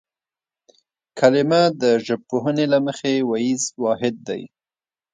کلمه 1.19 1.61
د 1.81 1.83
ژبپوهنې 2.07 2.65
له 2.73 2.79
مخې 2.85 3.13
وییز 3.29 3.63
واحد 3.83 4.15
دی 4.27 4.43